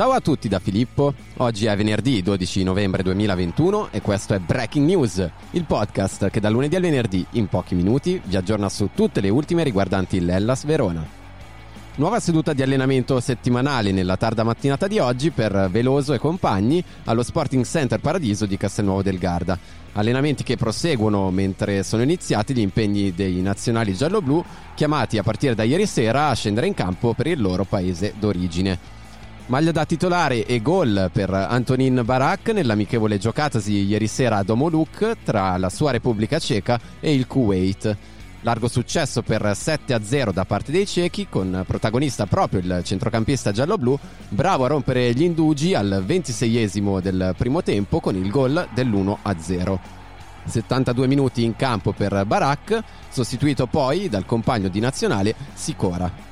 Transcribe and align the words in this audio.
Ciao 0.00 0.12
a 0.12 0.20
tutti 0.20 0.48
da 0.48 0.60
Filippo, 0.60 1.12
oggi 1.36 1.66
è 1.66 1.76
venerdì 1.76 2.22
12 2.22 2.62
novembre 2.62 3.02
2021 3.02 3.88
e 3.90 4.00
questo 4.00 4.32
è 4.32 4.38
Breaking 4.38 4.86
News, 4.86 5.28
il 5.50 5.64
podcast 5.64 6.30
che 6.30 6.40
dal 6.40 6.52
lunedì 6.52 6.74
al 6.74 6.80
venerdì 6.80 7.26
in 7.32 7.48
pochi 7.48 7.74
minuti 7.74 8.18
vi 8.24 8.34
aggiorna 8.34 8.70
su 8.70 8.88
tutte 8.94 9.20
le 9.20 9.28
ultime 9.28 9.62
riguardanti 9.62 10.24
l'Ellas 10.24 10.64
Verona. 10.64 11.06
Nuova 11.96 12.18
seduta 12.18 12.54
di 12.54 12.62
allenamento 12.62 13.20
settimanale 13.20 13.92
nella 13.92 14.16
tarda 14.16 14.42
mattinata 14.42 14.86
di 14.86 14.98
oggi 14.98 15.32
per 15.32 15.68
Veloso 15.70 16.14
e 16.14 16.18
compagni 16.18 16.82
allo 17.04 17.22
Sporting 17.22 17.66
Center 17.66 18.00
Paradiso 18.00 18.46
di 18.46 18.56
Castelnuovo 18.56 19.02
del 19.02 19.18
Garda. 19.18 19.58
Allenamenti 19.92 20.42
che 20.42 20.56
proseguono 20.56 21.30
mentre 21.30 21.82
sono 21.82 22.00
iniziati 22.02 22.54
gli 22.54 22.60
impegni 22.60 23.12
dei 23.12 23.42
nazionali 23.42 23.92
giallo-blu 23.92 24.42
chiamati 24.74 25.18
a 25.18 25.22
partire 25.22 25.54
da 25.54 25.62
ieri 25.62 25.84
sera 25.84 26.28
a 26.28 26.34
scendere 26.34 26.68
in 26.68 26.72
campo 26.72 27.12
per 27.12 27.26
il 27.26 27.38
loro 27.38 27.64
paese 27.64 28.14
d'origine. 28.18 28.99
Maglia 29.50 29.72
da 29.72 29.84
titolare 29.84 30.46
e 30.46 30.62
gol 30.62 31.10
per 31.12 31.28
Antonin 31.34 32.02
Barak 32.04 32.50
nell'amichevole 32.50 33.18
giocatasi 33.18 33.84
ieri 33.84 34.06
sera 34.06 34.36
a 34.36 34.42
Domoluk 34.44 35.16
tra 35.24 35.56
la 35.56 35.68
sua 35.68 35.90
Repubblica 35.90 36.38
Ceca 36.38 36.78
e 37.00 37.12
il 37.12 37.26
Kuwait. 37.26 37.96
Largo 38.42 38.68
successo 38.68 39.22
per 39.22 39.42
7-0 39.42 40.32
da 40.32 40.44
parte 40.44 40.70
dei 40.70 40.86
cechi, 40.86 41.26
con 41.28 41.64
protagonista 41.66 42.26
proprio 42.26 42.60
il 42.60 42.82
centrocampista 42.84 43.50
giallo-blu, 43.50 43.98
bravo 44.28 44.66
a 44.66 44.68
rompere 44.68 45.12
gli 45.14 45.24
indugi 45.24 45.74
al 45.74 46.04
26esimo 46.06 47.00
del 47.00 47.34
primo 47.36 47.60
tempo 47.60 47.98
con 47.98 48.14
il 48.14 48.30
gol 48.30 48.68
dell'1-0. 48.72 49.78
72 50.44 51.06
minuti 51.08 51.42
in 51.42 51.56
campo 51.56 51.90
per 51.90 52.24
Barak, 52.24 52.84
sostituito 53.08 53.66
poi 53.66 54.08
dal 54.08 54.24
compagno 54.24 54.68
di 54.68 54.78
nazionale 54.78 55.34
Sicora. 55.54 56.29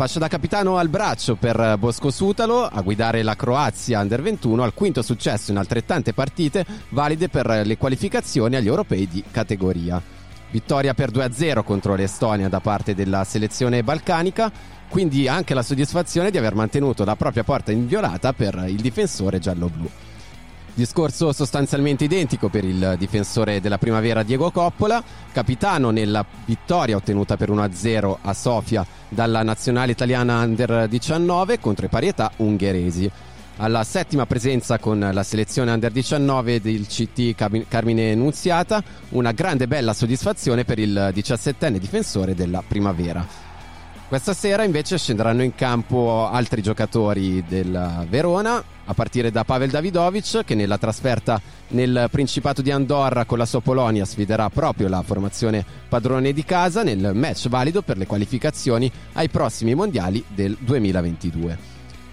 Fascia 0.00 0.18
da 0.18 0.28
capitano 0.28 0.78
al 0.78 0.88
braccio 0.88 1.36
per 1.36 1.76
Bosco 1.78 2.10
Sutalo 2.10 2.64
a 2.64 2.80
guidare 2.80 3.22
la 3.22 3.36
Croazia 3.36 4.00
Under 4.00 4.22
21 4.22 4.62
al 4.62 4.72
quinto 4.72 5.02
successo 5.02 5.50
in 5.50 5.58
altrettante 5.58 6.14
partite 6.14 6.64
valide 6.88 7.28
per 7.28 7.66
le 7.66 7.76
qualificazioni 7.76 8.56
agli 8.56 8.66
europei 8.66 9.06
di 9.06 9.22
categoria. 9.30 10.00
Vittoria 10.52 10.94
per 10.94 11.10
2-0 11.10 11.62
contro 11.64 11.96
l'Estonia 11.96 12.48
da 12.48 12.60
parte 12.60 12.94
della 12.94 13.24
selezione 13.24 13.82
balcanica, 13.82 14.50
quindi 14.88 15.28
anche 15.28 15.52
la 15.52 15.62
soddisfazione 15.62 16.30
di 16.30 16.38
aver 16.38 16.54
mantenuto 16.54 17.04
la 17.04 17.14
propria 17.14 17.44
porta 17.44 17.70
inviolata 17.70 18.32
per 18.32 18.54
il 18.68 18.80
difensore 18.80 19.38
giallo-blu. 19.38 19.90
Discorso 20.80 21.30
sostanzialmente 21.34 22.04
identico 22.04 22.48
per 22.48 22.64
il 22.64 22.94
difensore 22.96 23.60
della 23.60 23.76
primavera 23.76 24.22
Diego 24.22 24.50
Coppola, 24.50 25.04
capitano 25.30 25.90
nella 25.90 26.24
vittoria 26.46 26.96
ottenuta 26.96 27.36
per 27.36 27.50
1-0 27.50 28.16
a 28.22 28.32
Sofia 28.32 28.86
dalla 29.10 29.42
nazionale 29.42 29.92
italiana 29.92 30.40
Under 30.40 30.88
19 30.88 31.60
contro 31.60 31.84
i 31.84 31.90
parietà 31.90 32.32
ungheresi. 32.36 33.10
Alla 33.58 33.84
settima 33.84 34.24
presenza 34.24 34.78
con 34.78 35.06
la 35.12 35.22
selezione 35.22 35.70
Under 35.70 35.92
19 35.92 36.62
del 36.62 36.86
CT 36.86 37.34
Carmine 37.68 38.14
Nunziata, 38.14 38.82
una 39.10 39.32
grande 39.32 39.68
bella 39.68 39.92
soddisfazione 39.92 40.64
per 40.64 40.78
il 40.78 41.12
17enne 41.14 41.76
difensore 41.76 42.34
della 42.34 42.64
primavera. 42.66 43.49
Questa 44.10 44.34
sera 44.34 44.64
invece 44.64 44.98
scenderanno 44.98 45.44
in 45.44 45.54
campo 45.54 46.28
altri 46.28 46.62
giocatori 46.62 47.44
del 47.46 48.06
Verona, 48.08 48.60
a 48.86 48.92
partire 48.92 49.30
da 49.30 49.44
Pavel 49.44 49.70
Davidovic 49.70 50.42
che 50.44 50.56
nella 50.56 50.78
trasferta 50.78 51.40
nel 51.68 52.08
Principato 52.10 52.60
di 52.60 52.72
Andorra 52.72 53.24
con 53.24 53.38
la 53.38 53.46
sua 53.46 53.60
Polonia 53.60 54.04
sfiderà 54.04 54.50
proprio 54.50 54.88
la 54.88 55.02
formazione 55.02 55.64
padrone 55.88 56.32
di 56.32 56.44
casa 56.44 56.82
nel 56.82 57.12
match 57.14 57.48
valido 57.48 57.82
per 57.82 57.98
le 57.98 58.08
qualificazioni 58.08 58.90
ai 59.12 59.28
prossimi 59.28 59.76
mondiali 59.76 60.24
del 60.26 60.56
2022. 60.58 61.58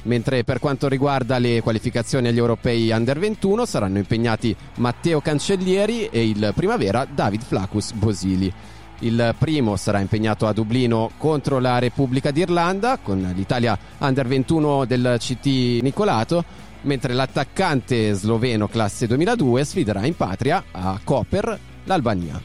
Mentre 0.03 0.43
per 0.43 0.59
quanto 0.59 0.87
riguarda 0.87 1.39
le 1.39 1.61
qualificazioni 1.61 2.27
agli 2.27 2.37
europei 2.37 2.91
under 2.91 3.17
21 3.17 3.65
saranno 3.65 3.97
impegnati 3.97 4.55
Matteo 4.75 5.19
Cancellieri 5.19 6.09
e 6.09 6.29
il 6.29 6.51
primavera 6.53 7.07
David 7.11 7.41
Flacus 7.41 7.91
Bosili. 7.93 8.53
Il 8.99 9.35
primo 9.37 9.75
sarà 9.75 9.99
impegnato 9.99 10.47
a 10.47 10.53
Dublino 10.53 11.11
contro 11.17 11.59
la 11.59 11.77
Repubblica 11.77 12.31
d'Irlanda 12.31 12.97
con 12.97 13.31
l'Italia 13.35 13.77
Under 13.99 14.25
21 14.25 14.85
del 14.85 15.17
CT 15.19 15.83
Nicolato, 15.83 16.43
mentre 16.81 17.13
l'attaccante 17.13 18.13
sloveno 18.13 18.67
classe 18.67 19.05
2002 19.05 19.65
sfiderà 19.65 20.03
in 20.05 20.15
patria 20.15 20.63
a 20.71 20.99
Koper 21.03 21.59
l'Albania. 21.83 22.41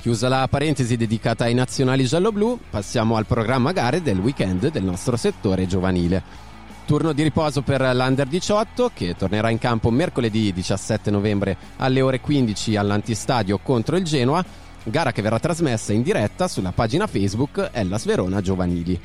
Chiusa 0.00 0.28
la 0.28 0.48
parentesi 0.48 0.96
dedicata 0.96 1.44
ai 1.44 1.54
nazionali 1.54 2.04
giallo-blu, 2.06 2.58
passiamo 2.70 3.16
al 3.16 3.26
programma 3.26 3.72
gare 3.72 4.00
del 4.00 4.18
weekend 4.18 4.70
del 4.70 4.82
nostro 4.82 5.16
settore 5.16 5.66
giovanile. 5.66 6.50
Turno 6.86 7.12
di 7.12 7.22
riposo 7.22 7.62
per 7.62 7.80
l'Under 7.94 8.26
18 8.26 8.90
che 8.92 9.14
tornerà 9.16 9.50
in 9.50 9.58
campo 9.58 9.90
mercoledì 9.90 10.52
17 10.52 11.10
novembre 11.10 11.56
alle 11.76 12.00
ore 12.00 12.20
15 12.20 12.74
all'antistadio 12.74 13.58
contro 13.62 13.96
il 13.96 14.02
Genoa 14.02 14.44
gara 14.84 15.12
che 15.12 15.22
verrà 15.22 15.38
trasmessa 15.38 15.92
in 15.92 16.02
diretta 16.02 16.48
sulla 16.48 16.72
pagina 16.72 17.06
Facebook 17.06 17.70
Ellas 17.72 18.04
Verona 18.04 18.40
Giovanili. 18.40 19.00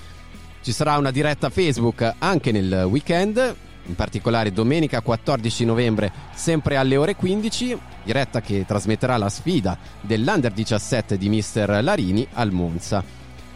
Ci 0.62 0.72
sarà 0.72 0.98
una 0.98 1.12
diretta 1.12 1.50
Facebook 1.50 2.16
anche 2.18 2.52
nel 2.52 2.86
weekend, 2.90 3.56
in 3.86 3.96
particolare 3.96 4.52
domenica 4.52 5.02
14 5.02 5.66
novembre, 5.66 6.12
sempre 6.34 6.76
alle 6.76 6.98
ore 6.98 7.16
15, 7.16 7.78
diretta 8.04 8.42
che 8.42 8.66
trasmetterà 8.66 9.18
la 9.18 9.30
sfida 9.30 9.78
dell'Under 10.02 10.52
17 10.52 11.18
di 11.18 11.30
Mister 11.30 11.82
Larini 11.84 12.28
al 12.34 12.52
Monza. 12.52 13.04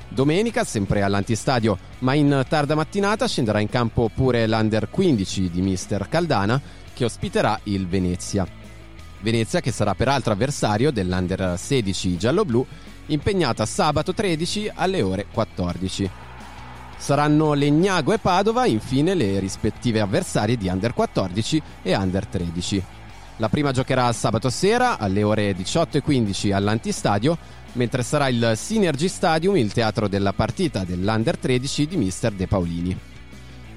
Domenica, 0.08 0.64
sempre 0.64 1.02
all'antistadio, 1.02 1.78
ma 2.00 2.14
in 2.14 2.46
tarda 2.48 2.76
mattinata, 2.76 3.28
scenderà 3.28 3.60
in 3.60 3.70
campo 3.70 4.10
pure 4.14 4.48
l'Under 4.48 4.90
15 4.90 5.50
di 5.50 5.62
Mister 5.62 6.08
Caldana, 6.08 6.62
che 6.94 7.06
ospiterà 7.06 7.60
il 7.64 7.88
Venezia. 7.88 8.46
Venezia 9.22 9.59
che 9.59 9.72
sarà 9.72 9.94
peraltro 9.94 10.34
avversario 10.34 10.92
dell'Under 10.92 11.54
16 11.58 12.18
giallo-blu, 12.18 12.66
impegnata 13.08 13.66
sabato 13.68 14.14
13 14.14 14.72
alle 14.74 15.02
ore 15.04 15.28
14. 15.32 16.09
Saranno 16.98 17.54
Legnago 17.54 18.14
e 18.14 18.20
Padova 18.20 18.66
infine 18.66 19.14
le 19.14 19.40
rispettive 19.40 20.02
avversarie 20.02 20.58
di 20.58 20.68
Under 20.68 20.94
14 20.94 21.62
e 21.84 21.96
Under 21.96 22.26
13. 22.26 22.84
La 23.38 23.50
prima 23.50 23.72
giocherà 23.72 24.12
sabato 24.12 24.50
sera 24.50 24.98
alle 24.98 25.24
ore 25.24 25.56
18.15 25.56 26.54
all'antistadio, 26.54 27.38
mentre 27.74 28.04
sarà 28.04 28.28
il 28.28 28.54
Synergy 28.56 29.07
Stadium 29.07 29.56
il 29.56 29.72
teatro 29.72 30.07
della 30.07 30.34
partita 30.34 30.84
dell'Under 30.84 31.38
13 31.38 31.88
di 31.88 31.98
Mister 31.98 32.31
De 32.31 32.48
Paolini. 32.48 33.11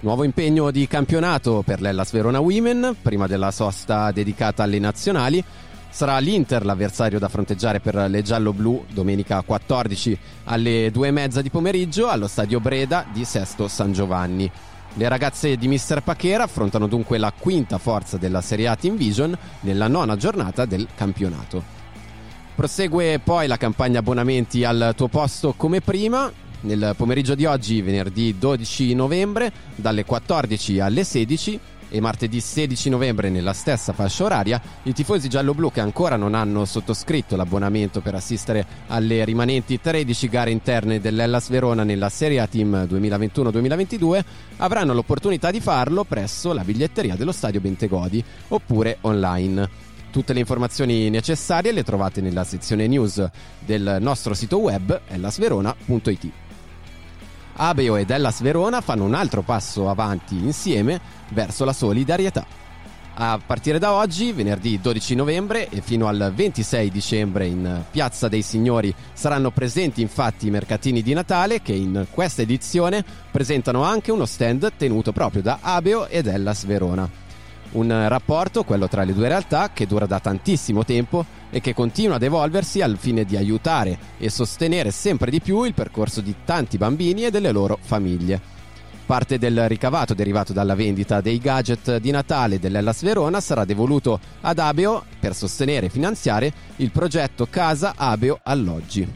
Nuovo 0.04 0.24
impegno 0.24 0.70
di 0.70 0.86
campionato 0.86 1.62
per 1.64 1.80
l'Ellas 1.80 2.12
Verona 2.12 2.38
Women, 2.38 2.94
prima 3.00 3.26
della 3.26 3.50
sosta 3.50 4.12
dedicata 4.12 4.62
alle 4.62 4.78
nazionali. 4.78 5.42
Sarà 5.88 6.18
l'Inter 6.18 6.62
l'avversario 6.66 7.18
da 7.18 7.30
fronteggiare 7.30 7.80
per 7.80 7.94
le 7.94 8.20
giallo-blu 8.20 8.84
domenica 8.92 9.40
14 9.40 10.18
alle 10.44 10.88
2.30 10.92 11.40
di 11.40 11.48
pomeriggio 11.48 12.08
allo 12.08 12.26
stadio 12.26 12.60
Breda 12.60 13.06
di 13.14 13.24
Sesto 13.24 13.66
San 13.66 13.94
Giovanni. 13.94 14.50
Le 14.92 15.08
ragazze 15.08 15.56
di 15.56 15.68
Mister 15.68 16.02
Pachera 16.02 16.42
affrontano 16.42 16.86
dunque 16.86 17.16
la 17.16 17.32
quinta 17.32 17.78
forza 17.78 18.18
della 18.18 18.42
Serie 18.42 18.68
A 18.68 18.76
Team 18.76 18.98
Vision 18.98 19.34
nella 19.60 19.88
nona 19.88 20.16
giornata 20.16 20.66
del 20.66 20.86
campionato. 20.94 21.62
Prosegue 22.54 23.20
poi 23.20 23.46
la 23.46 23.56
campagna 23.56 24.00
abbonamenti 24.00 24.64
al 24.64 24.92
tuo 24.94 25.08
posto 25.08 25.54
come 25.56 25.80
prima, 25.80 26.30
nel 26.64 26.94
pomeriggio 26.96 27.34
di 27.34 27.46
oggi, 27.46 27.80
venerdì 27.80 28.36
12 28.38 28.94
novembre, 28.94 29.52
dalle 29.76 30.04
14 30.04 30.80
alle 30.80 31.04
16, 31.04 31.60
e 31.94 32.00
martedì 32.00 32.40
16 32.40 32.90
novembre 32.90 33.30
nella 33.30 33.52
stessa 33.52 33.92
fascia 33.92 34.24
oraria 34.24 34.60
i 34.82 34.92
tifosi 34.92 35.28
giallo-blu 35.28 35.70
che 35.70 35.80
ancora 35.80 36.16
non 36.16 36.34
hanno 36.34 36.64
sottoscritto 36.64 37.36
l'abbonamento 37.36 38.00
per 38.00 38.16
assistere 38.16 38.66
alle 38.88 39.24
rimanenti 39.24 39.80
13 39.80 40.28
gare 40.28 40.50
interne 40.50 41.00
dell'Ellas 41.00 41.50
Verona 41.50 41.84
nella 41.84 42.08
Serie 42.08 42.40
A 42.40 42.48
Team 42.48 42.88
2021-2022 42.90 44.24
avranno 44.56 44.92
l'opportunità 44.92 45.52
di 45.52 45.60
farlo 45.60 46.02
presso 46.02 46.52
la 46.52 46.64
biglietteria 46.64 47.14
dello 47.14 47.32
stadio 47.32 47.60
Bentegodi 47.60 48.24
oppure 48.48 48.98
online. 49.02 49.82
Tutte 50.10 50.32
le 50.32 50.40
informazioni 50.40 51.10
necessarie 51.10 51.72
le 51.72 51.82
trovate 51.82 52.20
nella 52.20 52.44
sezione 52.44 52.86
news 52.86 53.24
del 53.64 53.98
nostro 54.00 54.34
sito 54.34 54.58
web 54.58 55.00
ellasverona.it. 55.08 56.43
Abeo 57.56 57.96
ed 57.96 58.10
Ellas 58.10 58.40
Verona 58.40 58.80
fanno 58.80 59.04
un 59.04 59.14
altro 59.14 59.42
passo 59.42 59.88
avanti 59.88 60.36
insieme 60.36 61.00
verso 61.30 61.64
la 61.64 61.72
solidarietà. 61.72 62.46
A 63.16 63.38
partire 63.44 63.78
da 63.78 63.92
oggi, 63.92 64.32
venerdì 64.32 64.80
12 64.80 65.14
novembre 65.14 65.68
e 65.68 65.80
fino 65.80 66.08
al 66.08 66.32
26 66.34 66.90
dicembre 66.90 67.46
in 67.46 67.84
Piazza 67.88 68.26
dei 68.26 68.42
Signori 68.42 68.92
saranno 69.12 69.52
presenti 69.52 70.02
infatti 70.02 70.48
i 70.48 70.50
mercatini 70.50 71.00
di 71.00 71.12
Natale 71.12 71.62
che 71.62 71.74
in 71.74 72.06
questa 72.10 72.42
edizione 72.42 73.04
presentano 73.30 73.84
anche 73.84 74.10
uno 74.10 74.26
stand 74.26 74.72
tenuto 74.76 75.12
proprio 75.12 75.42
da 75.42 75.58
Abeo 75.60 76.08
ed 76.08 76.26
Ellas 76.26 76.64
Verona. 76.64 77.08
Un 77.74 78.08
rapporto, 78.08 78.64
quello 78.64 78.88
tra 78.88 79.04
le 79.04 79.14
due 79.14 79.28
realtà, 79.28 79.70
che 79.72 79.86
dura 79.86 80.06
da 80.06 80.18
tantissimo 80.18 80.84
tempo 80.84 81.24
e 81.54 81.60
che 81.60 81.72
continua 81.72 82.16
ad 82.16 82.22
evolversi 82.24 82.82
al 82.82 82.96
fine 82.98 83.24
di 83.24 83.36
aiutare 83.36 83.96
e 84.18 84.28
sostenere 84.28 84.90
sempre 84.90 85.30
di 85.30 85.40
più 85.40 85.62
il 85.62 85.72
percorso 85.72 86.20
di 86.20 86.34
tanti 86.44 86.78
bambini 86.78 87.26
e 87.26 87.30
delle 87.30 87.52
loro 87.52 87.78
famiglie. 87.80 88.40
Parte 89.06 89.38
del 89.38 89.68
ricavato 89.68 90.14
derivato 90.14 90.52
dalla 90.52 90.74
vendita 90.74 91.20
dei 91.20 91.38
gadget 91.38 91.98
di 91.98 92.10
Natale 92.10 92.58
dell'Ellas 92.58 93.02
Verona 93.02 93.40
sarà 93.40 93.64
devoluto 93.64 94.18
ad 94.40 94.58
Abeo 94.58 95.04
per 95.20 95.32
sostenere 95.32 95.86
e 95.86 95.90
finanziare 95.90 96.52
il 96.76 96.90
progetto 96.90 97.46
Casa 97.48 97.94
Abeo 97.96 98.40
Alloggi. 98.42 99.08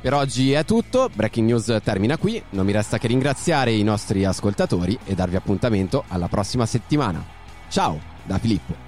Per 0.00 0.14
oggi 0.14 0.50
è 0.50 0.64
tutto, 0.64 1.08
Breaking 1.14 1.46
News 1.46 1.78
termina 1.84 2.16
qui, 2.16 2.42
non 2.50 2.66
mi 2.66 2.72
resta 2.72 2.98
che 2.98 3.06
ringraziare 3.06 3.70
i 3.70 3.84
nostri 3.84 4.24
ascoltatori 4.24 4.98
e 5.04 5.14
darvi 5.14 5.36
appuntamento 5.36 6.02
alla 6.08 6.26
prossima 6.26 6.66
settimana. 6.66 7.24
Ciao 7.68 8.00
da 8.24 8.38
Filippo. 8.38 8.87